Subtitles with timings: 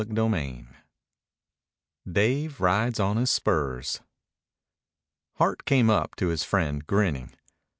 [0.03, 0.67] CHAPTER III
[2.11, 3.99] DAVE RIDES ON HIS SPURS
[5.35, 7.35] Hart came up to his friend grinning.